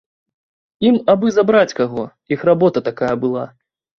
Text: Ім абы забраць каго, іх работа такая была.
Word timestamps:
Ім 0.89 0.95
абы 1.13 1.27
забраць 1.35 1.75
каго, 1.81 2.03
іх 2.37 2.45
работа 2.51 2.83
такая 2.89 3.13
была. 3.27 3.45